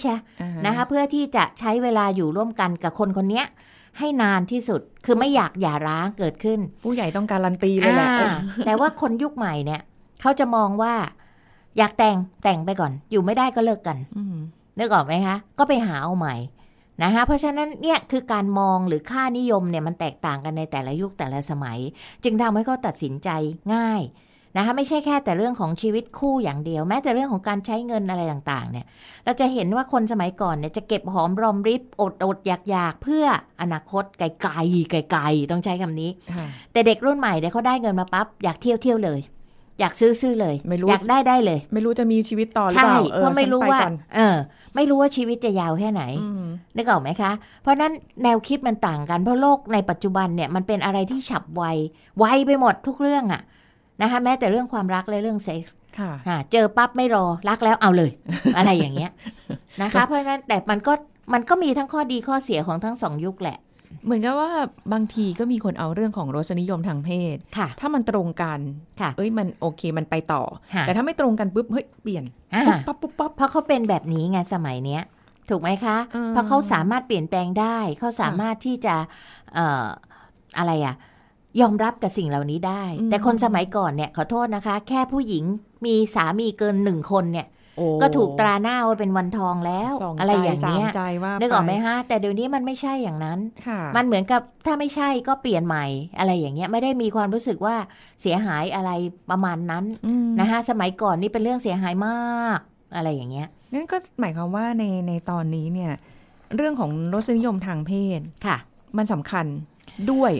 [0.00, 3.46] ใช่อ่าฮนะคะเพื่อที่จะใช้เวลาอยู่ร่วมกันกับคนคนเนี้ย
[3.98, 8.32] ให้นานที่สุดคือไม่อยากหย่าร้างเกิดขึ้น ผู้ใหญ่ต้องการันตีเลยแหละอ่า
[8.66, 9.80] แต่ว่าคนยุคใหม่เนี่ย
[10.20, 10.94] เขาจะมองว่า
[11.78, 14.36] อยากแต่งแต่งไปก่อน อยู่ไม่ได้ก็เลิกกันอืม
[14.78, 16.36] นึกออกไหมคะ ก็ไปหาเอาใหม่
[17.02, 21.78] นะคะเพราะฉะนั้นเนี่ยคือการมองหรือค่านิยมเนี่ยมันแตกต่างกันในแต่ละยุคแต่ละสมัย
[22.24, 23.28] จึงทำให้เขาตัดสินใจ
[23.74, 24.02] ง่าย
[24.56, 28.86] นะคะไม่ใช่แค่แต่เรื่องของชีวิตคู่อย่างเดียว แม้แต่เรื่องของการใช้เงินอะไรต่างๆเนี่ย
[29.24, 33.24] เราจะเห็นว่าคนสมัยก่อนเนี่ยจะเก็บหอมรอมริบอดอดอยากอยากๆเพื่อ
[33.60, 39.20] อนาคตไกลๆไกลๆต้องใช้คำนี้ค่ะแต่เด็กรุ่นใหม่เนี่ยเขาได้เงินมาปั๊บอยากเที่ยวเที่ยวเลย
[39.80, 44.36] อยากซื้อซื้อเลย ไม่รู้อยากได้ได้เลย ไม่รู้จะมีชีวิตต่อหรือใช่เปล่าออเพราะไม่รู้ฉันปว่าก่อนเออ
[44.74, 46.44] ไม่รู้ว่าชีวิตจะยาวแค่ไหนอืม
[46.76, 47.32] นึกออกไหมคะ
[47.62, 51.64] เพราะนั้นแนวคิดมันต่างกันเพราะโลกในปัจจุบันเนี่ยมันเป็นอะไรที่ฉับไว
[52.18, 53.42] ไวไปหมดทุกเรื่องอะ
[54.02, 58.10] นะคะแม้แต่เรื่องความรักและเรื่องเซ็กส์ค่ะอ่าเจอปั๊บไม่รอรักแล้วเอาเลย
[58.56, 59.10] อะไรอย่างเงี้ย
[59.82, 60.92] นะคะ เพราะฉะนั้นแต่มันก็
[61.32, 63.58] มันก็มีทั้งข้อดีข้อเสียของทั้งสองยุคแหละ
[64.04, 64.50] เหมือนกับว่า
[64.92, 68.58] บางทีก็มีคนเอาเรื่องของรสนิยมทางเพศค่ะ ถ้ามันตรงกัน
[69.00, 70.42] ค่ะ เอ้ยมันโอเคมันไปต่อ
[70.74, 75.02] ค่ะแต่ถ้าไม่ตรงกันปุ๊บเฮ้ยเปลี่ยนอ่าปุ๊บปั๊บปุ๊บปั๊บเพราะเขาเป็นแบบนี้ไงสมัยเนี้ย
[75.50, 78.94] ถูกไหมคะอืมเพราะเขาสามารถเปลี่ยนแปลงได้เขาสามารถที่จะ
[79.54, 79.86] เอ่อ
[80.58, 80.94] อะไรอะ
[81.60, 85.44] ยอมรับกับสิ่งเหล่านี้ได้ แต่คนสมัยก่อนเนี่ยขอโทษนะคะ แค่ผู้หญิง
[85.86, 87.53] มีสามีเกินหนึ่งคนเนี่ยโอ้
[88.02, 95.86] ก็ถูกตราหน้าว่าเป็นวันทองแล้วสองอะไรใจอย่างสามเงี้ยใจว่านึกออกไหมปฮะ แต่เดี๋ยวนี้มันไม่ใช่อย่างนั้นค่ะมันเหมือนกับถ้าไม่ใช่ก็เปลี่ยนใหม่
[96.18, 97.76] อะไรอย่างเงี้ยไม่ได้มีความรู้สึกว่า
[98.22, 98.90] เสียหายอะไร
[99.30, 102.58] ประมาณนั้นอืมนะคะสมัยก่อนนี่เป็นเรื่องเสียหายมาก
[102.96, 105.92] อะไรอย่างเงี้ยนั่นก็หมายความว่าในในตอนนี้เนี่ย
[106.56, 108.56] เรื่องของรสนิยมทางเพศค่ะ
[108.96, 109.46] มันสำคัญ
[110.12, 110.32] ด้วย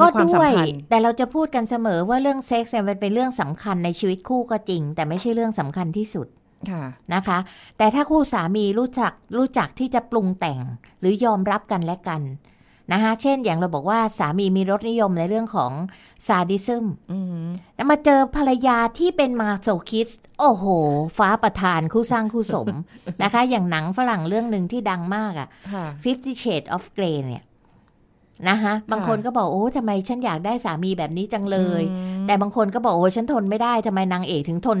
[0.00, 6.39] ก็มีความด้วยสำคัญแต่เราจะพูดกันเสมอว่าเรื่องเซ็กซ์เนี่ยมันเป็นเรื่องสำคัญในชีวิตคู่ก็จริง แต่ไม่ใช่เรื่องสำคัญที่สุดค่ะ
[7.14, 7.38] นะคะ
[7.78, 10.60] แต่ถ้าคู่สามีรู้จักรู้จักที่จะปรุงแต่ง
[11.00, 12.22] หรือยอมรับกันและกัน
[12.92, 15.72] นะคะเช่นอย่างเราบอกว่าสามีมีรสนิยมในเรื่องของ
[16.26, 17.46] ซาดิซึมอืม
[17.76, 20.64] แล้วมาเจอภรรยาที่เป็นมาโซคิส โอ้โห
[21.18, 22.66] ฟ้าประทานคู่สร้างคู่สม
[23.22, 27.44] นะคะ อย่างหนังฝรั่งเรื่องหนึ่งที่ดังมากอะค่ะ Fifty Shades of Grey เนี่ย
[28.48, 34.78] นะคะบางคนก็บอกโอ้ทำไมฉันอยากได้สามีแบบนี้จังเลยอืมแต่บางคนก็บอกโอ้ฉันทนไม่ได้ทำไมนางเอกถึงทน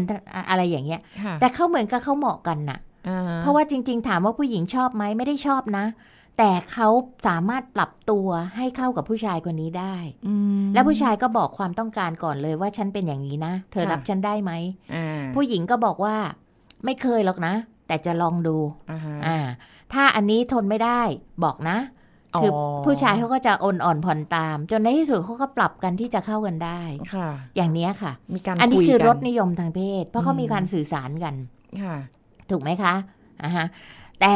[0.48, 5.84] อะไรอย่างเงี้ยค่ะแต่เขาเหมือนกับเขาเหมาะกันน่ะอ่าเพราะว่าจริง ๆ ถามว่าผู้หญิงชอบไหมไม่ได้ชอบนะ
[6.38, 6.88] แต่เขา
[7.26, 9.96] สามารถปรับตัวให้เข้ากับผู้ชายคนนี้ได้
[10.26, 14.52] อืมแล้วผู้ชายก็บอกความต้องการก่อนเลยว่าฉันเป็นอย่างนี้นะ เธอค่ะรับฉันได้ไหม
[14.94, 16.16] อ่าผู้หญิงก็บอกว่า
[16.84, 17.54] ไม่เคยหรอกนะ
[17.86, 18.56] แต่จะลองดู
[18.90, 19.38] อ่าฮะอ่า
[19.92, 21.02] ถ้าอันนี้ทนไม่ได้
[21.44, 21.76] บอกนะ
[22.42, 22.50] คือ
[22.84, 26.80] ผู้ชายเขาก็จะอ่อนอ่อนผ่อนตาม จนในที่สุดเขาก็ปรับกันที่จะเข้ากันได้
[27.14, 31.34] ค่ะ อย่างเนี้ยค่ะ มีการอันนี้คุยคือกันรสนิยมทางเพศ เพราะเขาอืมมีการสื่อสารกัน
[31.82, 31.96] ค่ะ
[32.50, 32.94] ถูกไหมคะ
[33.42, 33.66] อ่าฮะ
[34.20, 34.34] แต่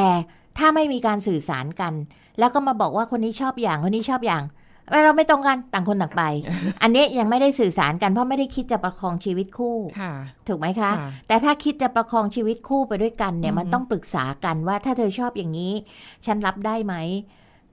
[0.58, 1.92] ถ้าไม่มีการสื่อสารกัน
[2.38, 4.44] แล้วก็มาบอกว่าคนนี้ชอบอย่างคนนี้ชอบอย่าง
[5.04, 6.22] เราไม่ตรงกันต่างคนต่างไป
[6.82, 10.12] อันนี้ยังไม่ได้สื่อสารกันเพราะไม่ได้คิดจะประคองชีวิตคู่ค่ะ
[10.48, 15.72] ถูกไหมคะค่ะแต่ถ้าคิดจะประคองชีวิตคู่ไปด้วยกันเนี่ยอือฮึมันต้องปรึกษากันว่าถ้าเธอชอบอย่างนี้
[16.26, 16.94] ฉันรับได้ไหม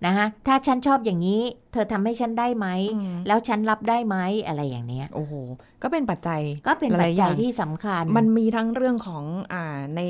[0.06, 5.34] นะคะถ้าฉันชอบอย่างนี้ เธอทำให้ฉันได้ไหมอืมแล้วฉันรับได้ไหมอะไรอย่างเนี้ยโอ้โห
[5.82, 10.02] ก็เป็นปัจจัยก็เป็นหลายๆ ปัจยๆจัยอย่างที่สำคัญ มันมีทั้งเรื่องของอ่าใน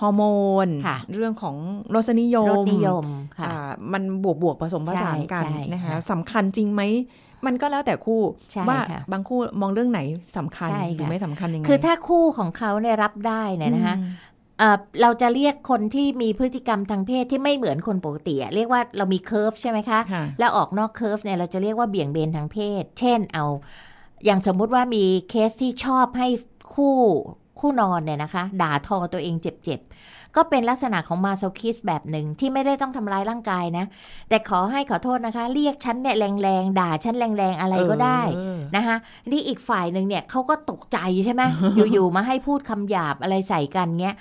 [0.00, 0.22] ฮอร์โม
[0.66, 1.56] นค่ะเรื่องของ
[1.94, 3.06] รสนิยรมสนิยม
[3.38, 6.82] ค่ะอ่ามันบวกบวกๆผสมผสานกันใช่ใช่นะคะค่ะสำคัญจริงไหม
[7.46, 8.20] มันก็แล้วแต่คู่
[8.52, 10.00] ใช่ว่าค่ะบางคู่มองเรื่องไหน
[10.36, 14.10] สำคัญใช่หรือค่ะไม่สำคัญยังไงคือถ้าคู่ของเขาเนี่ยรับได้เนี่ยนะคะอืม
[14.58, 23.44] เอ่อเราจะเรียกคนที่มีพฤติกรรมทางเพศที่ไม่เหมือนคนปกติอะเรียกว่าเรามี curve ใช่ไหมคะค่ะแล้วออกนอก curve เนี่ยเราจะเรียกว่าเบี่ยงเบนทางเพศ เช่นเอา
[24.24, 26.28] อย่างสมมุติว่ามีเคสที่ชอบให้
[26.74, 26.96] คู่
[27.60, 33.86] คู่นอนเนี่ยนะคะ ด่าทอตัวเองเจ็บๆ ก็เป็นลักษณะของ masochist แบบหนึ่งที่ไม่ได้ต้องทำร้ายร่างกายนะ
[34.28, 38.96] แต่ขอให้ขอโทษนะคะ เรียกฉันเนี่ยแรงๆ ด่าฉันแรงๆ อะไรก็ได้เออนะคะ
[39.30, 41.42] นี่อีกฝ่ายหนึ่งเนี่ยเขาก็ตกใจใช่ไหม
[41.92, 44.16] อยู่ๆ มาให้พูดคำหยาบอะไรใส่กันเงี้ย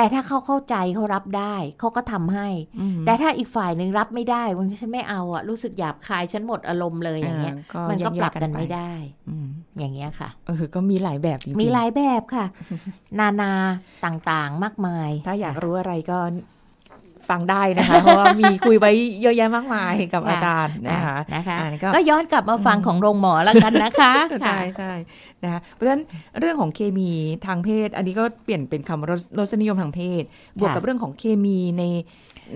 [0.00, 2.48] แต่ถ้าเขาเข้าใจเขารับได้เขาก็ทำให้
[2.80, 8.92] อืมแต่ถ้าอีกฝ่ายหนึ่งรับไม่ได้วันฉันไม่เอาอะรู้สึกหยาบคายฉันหมดอารมณ์เลยอย่างเงี้ยอ่ามันก็แย่ปรับกันไม่ได้
[9.28, 12.46] อืมอย่างเงี้ยค่ะเออก็มีหลายแบบจริงๆมีหลายแบบค่ะ
[13.18, 13.52] นานา
[14.04, 16.18] ต่างๆมากมาย ถ้าอยากรู้อะไรก็
[17.30, 24.12] ฟังได้นะคะ เพราะว่ามีคุยไว้เยอะแยะมากมายกับค่ะอาจารย์นะคะนะคะอ่าก็ก็ย้อนกลับมาฟังของโรงหมอแล้วกันนะคะ
[24.42, 24.92] ใช่ใช่
[25.42, 26.02] นะคะเพราะฉะนั้น
[26.38, 27.10] เรื่องของเคมี
[27.46, 30.22] ทางเพศ อันนี้ก็เปลี่ยนเป็นคำว่ารสรสนิยมทางเพศ
[30.58, 31.84] บวกกับเรื่องของเคมีใน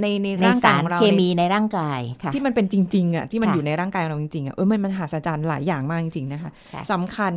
[0.01, 7.33] ในในในร่างกาสายรของเราเคในมีในร่างกายค่ะที่มันเป็นจริงๆอะที่มันค่ะอยู่ในร่างกายเราจริงๆอะเออมันมันมหาศาลหลายอย่างมากจริงๆนะคะค่ะสำคัญ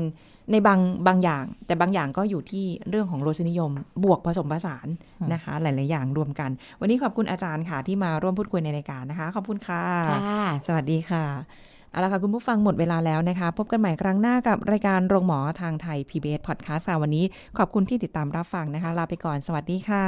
[0.51, 3.71] ในบางบางอย่าง แต่บางอย่างก็อยู่ที่เรื่องของรสนิยม
[4.03, 4.87] บวกผสมผสาน
[5.33, 11.25] นะคะ หลาย ๆ อย่างรวมกัน วันนี้ขอบคุณอาจารย์ค่ะที่มาร่วมพูดคุยในรายการนะคะ ขอบคุณค่ะค่ะสวัสดีค่ะ
[11.91, 17.25] เอาละค่ะ คุณผู้ฟังหมดเวลาแล้วนะคะ พบกันใหม่ครั้งหน้ากับรายการโรงหมอทางไทย PBS Podcast ค่ะวันนี้
[17.57, 20.05] ขอบคุณที่ติดตามรับฟังนะคะ ลาไปก่อนสวัสดีค่ะ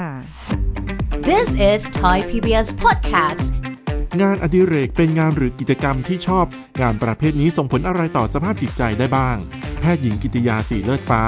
[1.29, 3.78] This is Thai PBS Podcast
[4.21, 6.45] งานอดิเรกเป็นงานหรือกิจกรรมที่ชอบ
[6.81, 9.37] งานประเภทนี้ส่งผลอะไรต่อสภาพจิตใจได้บ้าง
[9.79, 11.23] แพทย์หญิงกิติยาสีเลือดฟ้า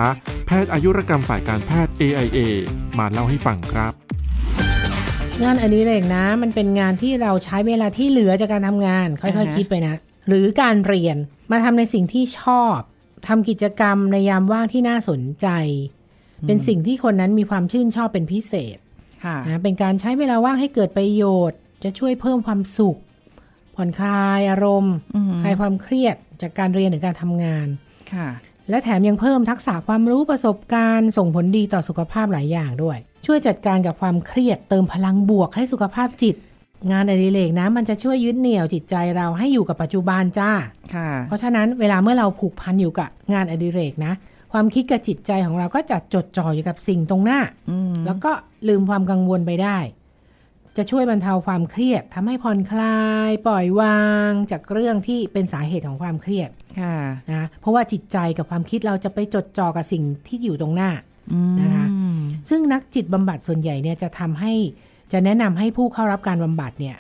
[0.46, 2.40] แพทย์อายุรกรรมฝ่ายการแพทย์ AIA
[2.98, 3.94] มาเล่าให้ฟังครับ
[5.44, 9.96] งานอดิเรกนะ มันเป็นงานที่เราใช้เวลาที่เหลือจากการทำงาน ค่อ่าอยฮะๆคิดไปนะ
[10.28, 11.18] หรือการเรียน
[11.52, 12.78] มาทำในสิ่งที่ชอบ
[13.28, 15.48] ทำกิจกรรมในยามว่างที่น่าสนใจ
[16.48, 18.78] เป็นสิ่งที่คนนั้นมีความชื่นชอบเป็นพิเศษ
[19.24, 22.98] ค่ะนะเป็นการใช้เวลาว่างให้เกิดประโยชน์ จะช่วยเพิ่มความสุข
[23.76, 27.68] ผ่อนคลายอารมณ์อือหือคลายความเครียดจากการเรียนหรือการทำงาน
[28.14, 28.30] ค่ะ
[28.70, 36.36] และแถมยังเพิ่มทักษะความรู้ประสบการณ์ ส่งผลดีต่อสุขภาพหลายอย่างด้วย ช่วยจัดการกับความเครียดเติมพลังบวกให้สุขภาพจิต
[36.92, 40.52] งานอดิเรกนะ มันจะช่วยยึดเหนี่ยวจิตใจเราให้อยู่กับปัจจุบันจ้า
[40.96, 44.14] ค่ะ เพราะฉะนั้นเวลาเมื่อเราผูกพันอยู่กับงานอดิเรกนะ
[44.52, 47.40] ความคิดกับจิตใจของเราก็จะจดจ่ออยู่กับสิ่งตรงหน้า
[47.70, 48.32] อืมแล้วก็
[48.68, 49.78] ลืมความกังวลไปได้
[50.78, 56.96] จะช่วยบรรเทาความเครียดทำให้ผ่อนคลาย ปล่อยวางจากเรื่องที่เป็นสาเหตุของความเครียดค่ะ
[57.32, 60.92] นะเพราะว่าจิตใจกับความคิดเราจะไปจดจ่อกับสิ่งที่อยู่ตรงหน้า
[61.62, 64.54] นะคะอืมซึ่งนักจิตบำบัดส่วนใหญ่เนี่ยจะทำให้
[65.12, 66.98] จะแนะนำให้ผู้เข้ารับการบำบัดเนี่ย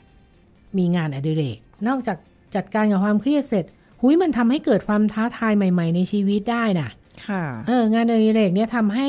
[0.77, 2.17] มีงานอดิเรก นอกจาก
[2.55, 3.65] จัดการกับความเครียดเสร็จ
[4.01, 6.89] หุยมันทำให้เกิดความท้าทายใหม่ ๆ ในชีวิตได้น่ะ
[7.27, 9.07] ค่ะเอองานอดิเรกเนี่ยทำให้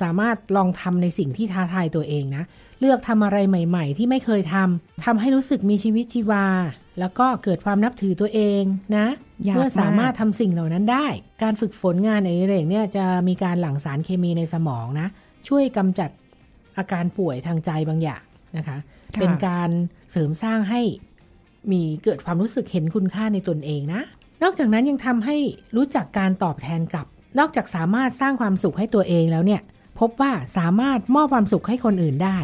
[0.00, 2.44] สามารถลองทำในสิ่งที่ท้าทายตัวเองนะ
[2.82, 6.46] เลือกทำอะไรใหม่ ๆ ที่ไม่เคยทำทำให้รู้สึกมีชีวิตชีวา
[7.00, 8.62] แล้วก็เกิดความนับถือตัวเอง
[8.96, 9.06] นะ
[9.48, 11.06] ยากเพื่อสามารถมากทำสิ่งเหล่านั้นได้
[11.42, 15.08] การฝึกฝนงานอดิเรกเนี่ยจะมีการหลั่งสารเคมีในสมองนะ
[15.48, 16.10] ช่วยกำจัด
[16.78, 18.22] อาการป่วยทางใจบางอย่าง
[18.56, 18.78] นะคะ
[19.14, 19.70] ค่ะเป็นการ
[20.10, 20.80] เสริมสร้างให้
[21.72, 24.02] มีเกิดความรู้สึกเห็นคุณค่าในตนเองนะ
[24.42, 25.36] นอกจากนั้นยังทำให้
[25.76, 27.06] รู้จักการตอบแทนกลับ
[27.38, 29.60] นอกจากสามารถสร้างความสุขให้ตัวเองแล้วเนี่ย
[29.98, 32.38] พบว่าสามารถมอบความสุขให้คนอื่นได้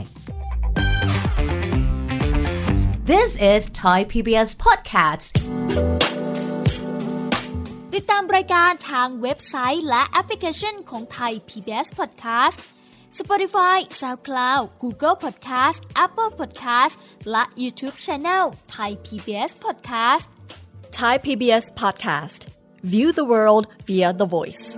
[3.10, 5.30] This is Thai PBS Podcast
[7.94, 12.58] ติดตามรายการทางเว็บไซต์และแอปพลิเคชันของไทย PBS Podcast
[13.18, 16.94] Spotify SoundCloud Google Podcast Apple Podcast
[17.30, 18.44] และ YouTube Channel
[18.76, 20.26] Thai PBS Podcast
[20.98, 22.48] Thai PBS podcast.
[22.82, 24.76] View the world via the voice.